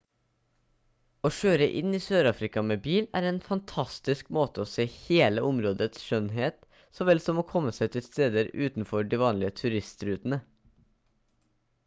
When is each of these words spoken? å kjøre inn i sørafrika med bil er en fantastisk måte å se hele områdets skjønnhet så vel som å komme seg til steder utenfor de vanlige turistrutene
å 1.27 1.29
kjøre 1.39 1.65
inn 1.81 1.95
i 1.95 1.97
sørafrika 2.05 2.61
med 2.69 2.79
bil 2.87 3.05
er 3.19 3.25
en 3.31 3.37
fantastisk 3.47 4.31
måte 4.37 4.63
å 4.63 4.67
se 4.71 4.85
hele 4.93 5.43
områdets 5.49 6.05
skjønnhet 6.07 6.65
så 6.99 7.07
vel 7.11 7.21
som 7.27 7.41
å 7.41 7.43
komme 7.53 7.73
seg 7.81 7.91
til 7.97 8.05
steder 8.07 8.49
utenfor 8.69 9.07
de 9.13 9.19
vanlige 9.25 9.53
turistrutene 9.61 10.41